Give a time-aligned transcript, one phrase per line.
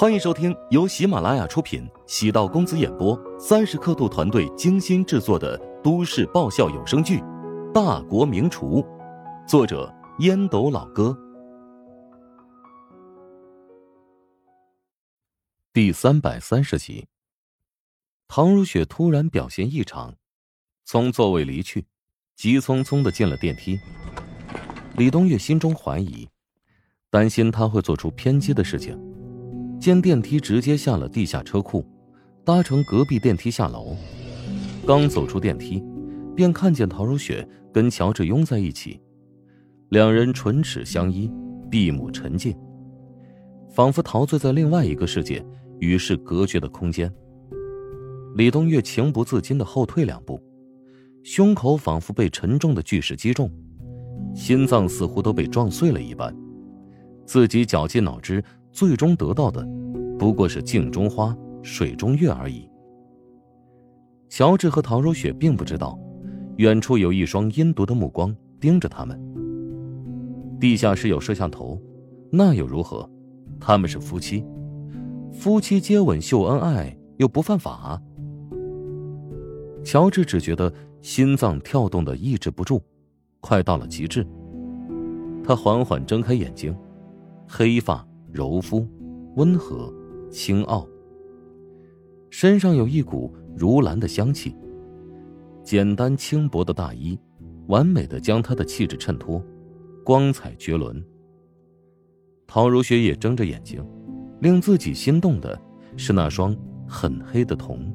[0.00, 7.18] 欢迎收听由喜马拉雅出品、喜道公子演播、三十刻度团队精心制作的都市爆笑有声剧
[7.72, 8.80] 《大国名厨》，
[9.44, 11.18] 作者烟斗老哥，
[15.72, 17.08] 第三百三十集。
[18.28, 20.14] 唐如雪突然表现异常，
[20.84, 21.84] 从座位离去，
[22.36, 23.76] 急匆匆的进了电梯。
[24.96, 26.28] 李东岳心中怀疑，
[27.10, 28.96] 担心他会做出偏激的事情。
[29.78, 31.86] 见电梯直接下了地下车库，
[32.44, 33.96] 搭乘隔壁电梯下楼。
[34.84, 35.82] 刚走出电梯，
[36.34, 39.00] 便看见陶如雪跟乔治拥在一起，
[39.90, 41.30] 两人唇齿相依，
[41.70, 42.56] 闭目沉静，
[43.70, 45.44] 仿佛陶醉在另外一个世界
[45.78, 47.12] 与世隔绝的空间。
[48.34, 50.42] 李东岳情不自禁的后退两步，
[51.22, 53.48] 胸口仿佛被沉重的巨石击中，
[54.34, 56.34] 心脏似乎都被撞碎了一般，
[57.24, 58.42] 自己绞尽脑汁。
[58.72, 59.66] 最终得到的，
[60.18, 62.68] 不过是镜中花，水中月而已。
[64.28, 65.98] 乔治和陶如雪并不知道，
[66.56, 69.18] 远处有一双阴毒的目光盯着他们。
[70.60, 71.80] 地下室有摄像头，
[72.30, 73.08] 那又如何？
[73.60, 74.44] 他们是夫妻，
[75.32, 78.00] 夫妻接吻秀恩爱又不犯法。
[79.84, 82.80] 乔治只觉得心脏跳动的抑制不住，
[83.40, 84.26] 快到了极致。
[85.42, 86.76] 他缓缓睁开眼睛，
[87.48, 88.07] 黑发。
[88.30, 88.86] 柔肤，
[89.36, 89.92] 温和，
[90.30, 90.86] 清傲。
[92.30, 94.54] 身上有一股如兰的香气。
[95.62, 97.18] 简单轻薄的大衣，
[97.66, 99.42] 完美的将她的气质衬托，
[100.04, 101.04] 光彩绝伦。
[102.46, 103.84] 陶如雪也睁着眼睛，
[104.40, 105.60] 令自己心动的
[105.96, 106.56] 是那双
[106.86, 107.92] 很黑的瞳，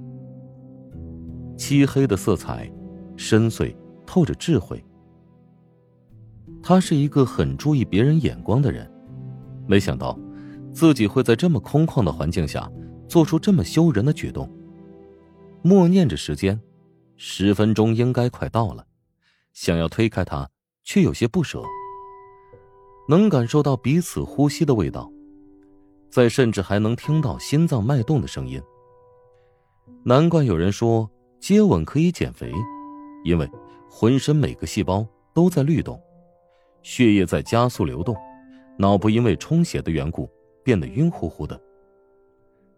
[1.57, 2.71] 漆黑的色彩，
[3.15, 4.83] 深邃，透着智慧。
[6.61, 8.89] 他是一个很注意别人眼光的人。
[9.65, 10.19] 没想到，
[10.73, 12.69] 自己会在这么空旷的环境下
[13.07, 14.49] 做出这么羞人的举动。
[15.61, 16.59] 默念着时间，
[17.15, 18.85] 十分钟应该快到了，
[19.53, 20.49] 想要推开他，
[20.83, 21.61] 却有些不舍。
[23.07, 25.09] 能感受到彼此呼吸的味道，
[26.09, 28.61] 在甚至还能听到心脏脉动的声音。
[30.03, 31.09] 难怪有人说
[31.39, 32.51] 接吻可以减肥，
[33.23, 33.49] 因为
[33.89, 36.01] 浑身每个细胞都在律动，
[36.81, 38.15] 血液在加速流动。
[38.77, 40.27] 脑部因为充血的缘故
[40.63, 41.59] 变得晕乎乎的。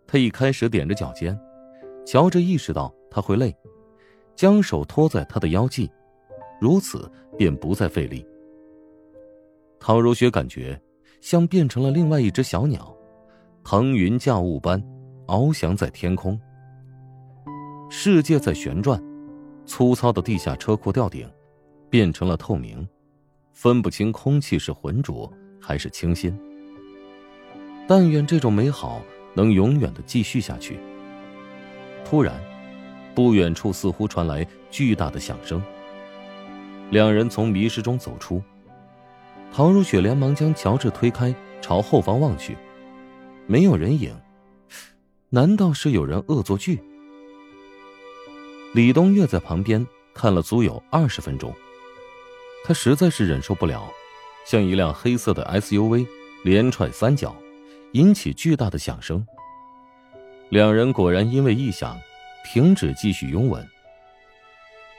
[0.07, 1.37] 他一开始踮着脚尖，
[2.05, 3.55] 乔治意识到他会累，
[4.35, 5.89] 将手托在他的腰际，
[6.59, 8.25] 如此便不再费力。
[9.79, 10.79] 陶如雪感觉
[11.21, 12.95] 像变成了另外一只小鸟，
[13.63, 14.81] 腾云驾雾般
[15.27, 16.39] 翱翔在天空。
[17.89, 19.01] 世界在旋转，
[19.65, 21.29] 粗糙的地下车库吊顶
[21.89, 22.87] 变成了透明，
[23.53, 25.31] 分不清空气是浑浊。
[25.67, 26.31] 还是清新。
[27.87, 29.01] 但愿这种美好
[29.33, 30.79] 能永远的继续下去。
[32.03, 32.39] 突然，
[33.13, 35.61] 不远处似乎传来巨大的响声。
[36.91, 38.41] 两人从迷失中走出，
[39.51, 42.55] 陶如雪连忙将乔治推开，朝后方望去，
[43.47, 44.15] 没有人影。
[45.29, 46.79] 难道是有人恶作剧？
[48.73, 51.53] 李东岳在旁边看了足有二十分钟，
[52.63, 53.89] 他实在是忍受不了。
[54.45, 56.05] 像一辆黑色的 SUV
[56.43, 57.35] 连踹三脚，
[57.95, 59.25] 引起巨大的响声。
[60.49, 61.97] 两人果然因为异响，
[62.43, 63.65] 停止继续拥吻。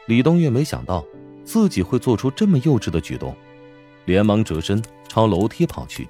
[0.06, 1.04] 李东岳没想到
[1.44, 3.36] 自己会做出这么幼稚的举动，
[4.06, 6.08] 连忙折身朝楼梯跑去。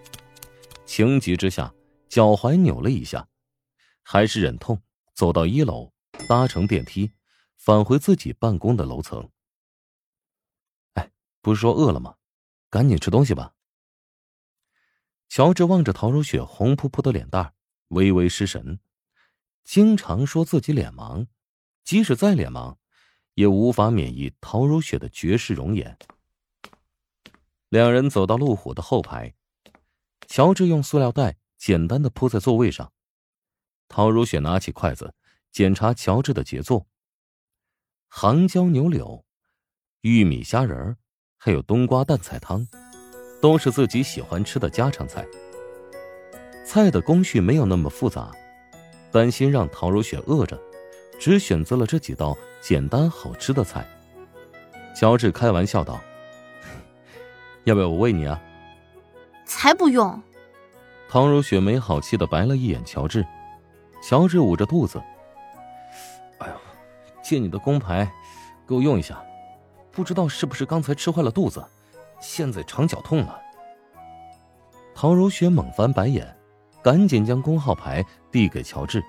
[0.84, 1.74] 情急之下，
[2.08, 3.26] 脚踝扭了一下，
[4.04, 4.80] 还是忍痛
[5.12, 5.92] 走到一楼，
[6.28, 7.10] 搭乘电梯，
[7.56, 9.28] 返回自己办公的楼层。
[10.94, 11.10] 哎，
[11.42, 12.14] 不是说饿了吗？
[12.70, 13.54] 赶紧吃东西吧。
[15.28, 17.52] 乔治望着陶如雪红扑扑的脸蛋，
[17.88, 18.78] 微微失神。
[19.64, 21.26] 经常说自己脸盲，
[21.84, 22.76] 即使再脸盲，
[23.34, 25.98] 也无法免疫陶如雪的绝世容颜。
[27.68, 29.34] 两人走到路虎的后排，
[30.26, 32.92] 乔治用塑料袋简单的铺在座位上，
[33.88, 35.14] 陶如雪拿起筷子
[35.50, 36.86] 检查乔治的杰作：
[38.08, 39.24] 杭椒牛柳、
[40.02, 40.96] 玉米虾仁。
[41.38, 42.66] 还有冬瓜蛋菜汤，
[43.40, 45.24] 都是自己喜欢吃的家常菜。
[46.64, 48.30] 菜的工序没有那么复杂，
[49.12, 50.60] 担心让陶如雪饿着，
[51.18, 53.86] 只选择了这几道简单好吃的菜。
[54.94, 56.00] 乔治开玩笑道
[57.64, 58.40] ：“要不要我喂你啊
[59.46, 60.20] ？”“才不用。”
[61.08, 63.24] 唐如雪没好气的白了一眼乔治。
[64.02, 65.00] 乔治捂着肚子
[66.38, 66.54] ：“哎呦，
[67.22, 68.10] 借你的工牌，
[68.66, 69.22] 给我用一下。”
[69.92, 71.64] 不知道是不是刚才吃坏了肚子，
[72.20, 73.40] 现在肠绞痛了。
[74.94, 76.36] 陶如雪猛翻白眼，
[76.82, 79.02] 赶紧将工号牌递给乔治，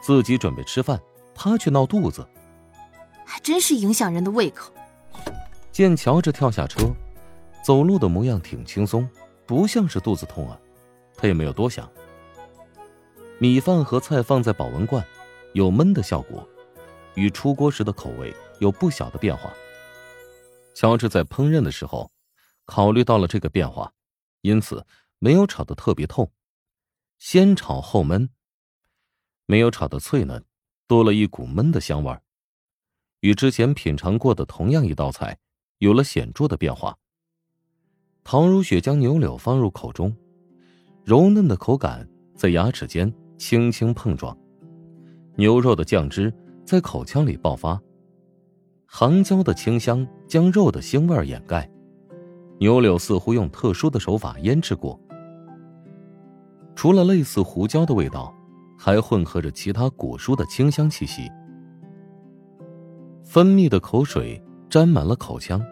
[0.00, 1.00] 自己准备吃饭，
[1.34, 2.26] 他却闹肚子，
[3.24, 4.72] 还真是影响人的胃口。
[5.70, 6.80] 见乔治跳下车，
[7.62, 9.08] 走路的模样挺轻松，
[9.46, 10.58] 不像是肚子痛啊，
[11.16, 11.88] 他也没有多想。
[13.38, 15.04] 米饭和菜放在保温罐，
[15.52, 16.44] 有焖的效果，
[17.14, 19.52] 与出锅时的口味有不小的变化。
[20.78, 22.12] 乔治在烹饪的时候，
[22.64, 23.92] 考虑到了这个变化，
[24.42, 24.86] 因此
[25.18, 26.30] 没有炒的特别透，
[27.18, 28.28] 先炒后焖，
[29.44, 30.44] 没有炒的脆嫩，
[30.86, 32.22] 多了一股焖的香味儿，
[33.22, 35.36] 与之前品尝过的同样一道菜
[35.78, 36.96] 有了显著的变化。
[38.22, 40.16] 陶如雪将牛柳放入口中，
[41.04, 43.12] 柔嫩的口感在牙齿间。
[43.36, 44.36] 轻轻碰撞，
[45.36, 46.32] 牛肉的酱汁
[46.64, 47.80] 在口腔里爆发，
[48.90, 51.70] 杭椒的清香将肉的腥味掩盖。
[52.58, 54.98] 牛柳似乎用特殊的手法腌制过，
[56.74, 58.34] 除了类似胡椒的味道，
[58.78, 61.30] 还混合着其他果蔬的清香气息。
[63.22, 65.62] 分泌的口水沾满了口腔，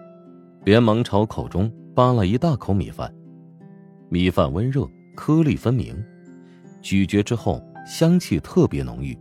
[0.63, 3.13] 连忙朝口中扒了一大口米饭，
[4.11, 4.87] 米饭温热，
[5.17, 5.97] 颗粒分明。
[6.83, 9.19] 咀嚼之后，香气特别浓郁。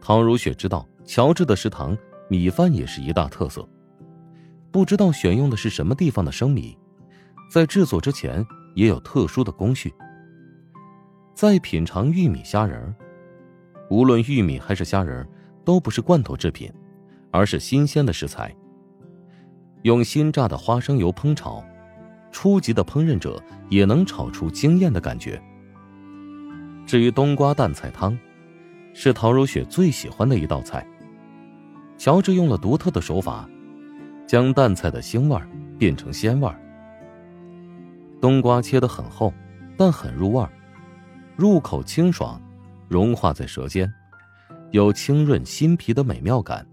[0.00, 1.96] 唐如雪知道乔治的食堂
[2.28, 3.66] 米饭也是一大特色，
[4.70, 6.76] 不知道选用的是什么地方的生米，
[7.50, 8.44] 在制作之前
[8.74, 9.92] 也有特殊的工序。
[11.34, 12.94] 再品尝玉米虾仁
[13.90, 15.26] 无论玉米还是虾仁
[15.64, 16.70] 都不是罐头制品，
[17.30, 18.54] 而是新鲜的食材。
[19.82, 21.64] 用新榨的花生油烹炒，
[22.30, 25.40] 初级的烹饪者也能炒出惊艳的感觉。
[26.84, 28.18] 至于冬瓜蛋菜汤，
[28.92, 30.86] 是陶如雪最喜欢的一道菜。
[31.98, 33.46] 乔治用了独特的手法，
[34.24, 35.36] 将淡菜的腥味
[35.76, 36.48] 变成鲜味。
[38.20, 39.34] 冬瓜切得很厚，
[39.76, 40.46] 但很入味，
[41.36, 42.40] 入口清爽，
[42.88, 43.92] 融化在舌尖，
[44.70, 46.64] 有清润心脾的美妙感。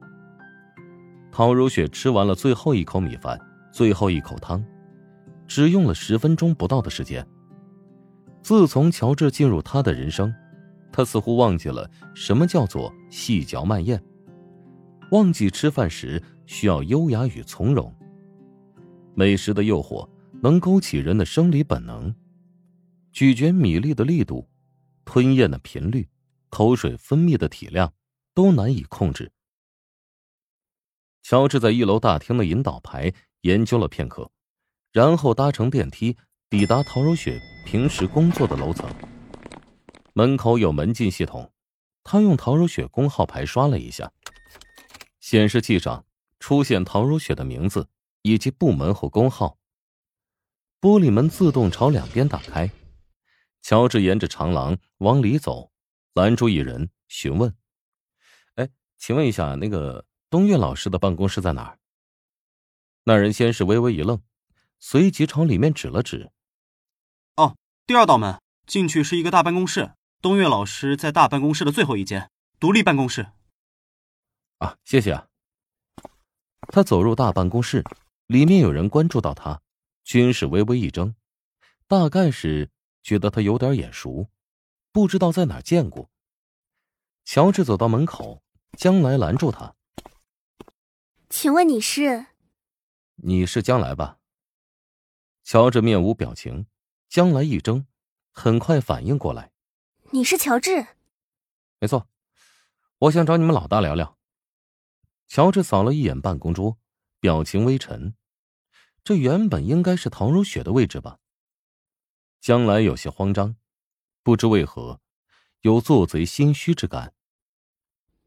[1.31, 3.37] 陶如雪吃完了最后一口米饭，
[3.71, 4.63] 最后一口汤，
[5.47, 7.25] 只用了十分钟不到的时间。
[8.43, 10.31] 自从乔治进入他的人生，
[10.91, 14.01] 他似乎忘记了什么叫做细嚼慢咽，
[15.15, 17.89] 忘记吃饭时需要优雅与从容。
[19.13, 20.05] 美食的诱惑
[20.43, 22.13] 能勾起人的生理本能，
[23.13, 24.45] 咀嚼米粒的力度、
[25.05, 26.05] 吞咽的频率、
[26.49, 27.93] 口水分泌的体量
[28.33, 29.31] 都难以控制。
[31.23, 33.13] 乔治在一楼大厅的引导牌
[33.43, 34.29] 研究了片刻，
[34.91, 36.17] 然后搭乘电梯
[36.49, 37.39] 抵达陶如雪。
[37.65, 38.87] 平时工作的楼层，
[40.13, 41.51] 门口有门禁系统，
[42.03, 44.11] 他用陶如雪工号牌刷了一下，
[45.25, 46.05] 显示器上
[46.39, 47.89] 出现陶如雪的名字
[48.21, 49.57] 以及部门和工号。
[50.79, 52.69] 玻璃门自动朝两边打开，
[53.63, 55.71] 乔治沿着长廊往里走，
[56.13, 57.55] 拦住一人询问
[58.53, 58.69] ：“哎，
[58.99, 61.79] 请问一下，那个东岳老师的办公室在哪儿？”
[63.05, 64.21] 那人先是微微一愣，
[64.79, 66.29] 随即朝里面指了指。
[67.37, 67.57] 哦，
[67.87, 72.29] 第二道门进去是一个大办公室，东岳老师在大办公室的最后一间
[72.59, 73.31] 独立办公室。
[74.57, 75.27] 啊，谢谢啊。
[76.67, 77.83] 他走入大办公室，
[78.27, 79.61] 里面有人关注到他，
[80.03, 81.15] 均是微微一怔，
[81.87, 82.71] 大概是
[83.03, 84.29] 觉得他有点眼熟，
[84.91, 86.09] 不知道在哪见过。
[87.23, 88.43] 乔治走到门口，
[88.77, 89.75] 将来拦住他
[91.29, 92.27] ：“请问你是？
[93.15, 94.19] 你是将来吧？”
[95.43, 96.67] 乔治面无表情。
[97.07, 97.85] 将来一怔，
[98.31, 99.51] 很快反应过来，
[100.11, 100.85] 你是乔治？
[101.79, 102.09] 没错，
[102.97, 104.14] 我想找你们老大聊聊。
[105.27, 106.77] 乔治扫了一眼办公桌，
[107.19, 108.15] 表情微沉。
[109.03, 111.19] 这原本应该是唐如雪的位置吧？
[112.41, 113.55] 江来有些慌张，
[114.23, 115.01] 不知为何，
[115.61, 117.13] 有做贼心虚之感。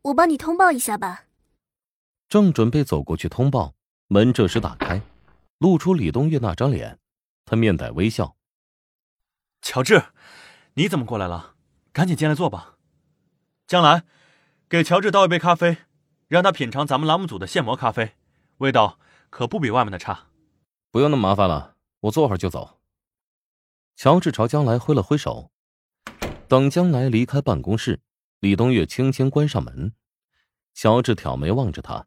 [0.02, 1.24] 我帮你通报一下吧。
[2.28, 3.74] 正准备走过去通报，
[4.08, 5.02] 门这时打开，
[5.58, 6.98] 露出李东月那张脸，
[7.44, 8.36] 他面带微笑。
[9.62, 10.12] 乔治，
[10.74, 11.56] 你怎么过来了？
[11.92, 12.76] 赶紧进来坐吧。
[13.66, 14.04] 江来，
[14.68, 15.78] 给乔治倒一杯咖啡，
[16.28, 18.12] 让他品尝咱们栏目组的现磨咖啡，
[18.58, 18.98] 味道
[19.30, 20.26] 可不比外面的差。
[20.90, 22.80] 不用那么麻烦了，我坐会儿就走。
[23.96, 25.50] 乔治朝江来挥了挥手。
[26.46, 28.00] 等江来离开办公室，
[28.40, 29.94] 李东岳轻轻关上门。
[30.74, 32.06] 乔治挑眉望着他。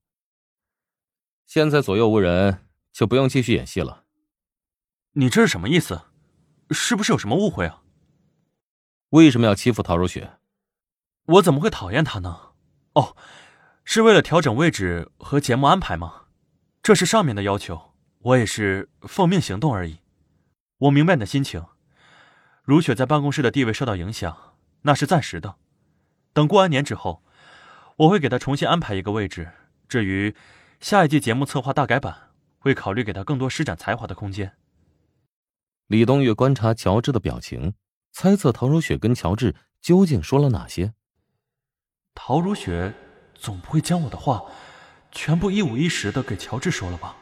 [1.45, 4.05] 现在左右无人，就不用继续演戏了。
[5.13, 6.03] 你这是什么意思？
[6.69, 7.83] 是不是有什么误会啊？
[9.09, 10.37] 为什么要欺负陶如雪？
[11.25, 12.53] 我怎么会讨厌她呢？
[12.93, 13.17] 哦，
[13.83, 16.23] 是为了调整位置和节目安排吗？
[16.83, 19.99] 这是上面的要求，我也是奉命行动而已。
[20.77, 21.65] 我明白你的心情，
[22.63, 25.55] 如雪在办公室的地位受到影响，那是暂时的。
[26.33, 27.23] 等过完年之后，
[27.97, 29.51] 我会给她重新安排一个位置。
[29.87, 30.35] 至于
[30.79, 34.53] 下一季节目策划大改版，会考虑给她更多施展才华的空间。
[35.87, 37.73] 李东岳观察乔治的表情，
[38.13, 40.93] 猜测陶如雪跟乔治究竟说了哪些。
[42.15, 42.93] 陶如雪
[43.41, 44.45] 总不会将我的话
[45.11, 47.15] 全部一五一十的给乔治说了吧？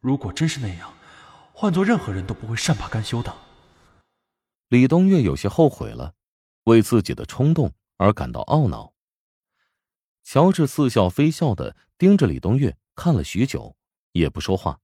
[0.00, 0.92] 如果真是那样，
[1.52, 3.32] 换做任何人都不会善罢甘休的。
[4.68, 6.14] 李东月有些后悔了，
[6.64, 8.94] 为自己的冲动而感到懊恼。
[10.24, 13.76] 乔治似笑非笑的盯着李东月看了许久，
[14.12, 14.78] 也不说话，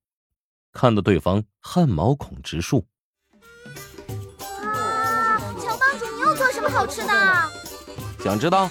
[0.72, 2.86] 看得对方汗毛孔直竖。
[4.62, 7.50] 哇，乔帮主，你又做什么好吃的？
[8.22, 8.70] 想知道？